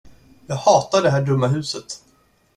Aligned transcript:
Jag 0.47 0.55
hatar 0.55 1.01
det 1.01 1.09
här 1.11 1.21
dumma 1.25 1.47
huset. 1.47 1.99